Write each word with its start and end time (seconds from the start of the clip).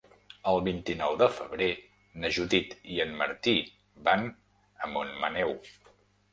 El 0.51 0.61
vint-i-nou 0.67 1.17
de 1.19 1.27
febrer 1.33 1.67
na 2.23 2.33
Judit 2.39 2.75
i 2.95 2.99
en 3.07 3.15
Martí 3.21 3.55
van 4.11 4.29
a 4.89 4.93
Montmaneu. 4.99 5.59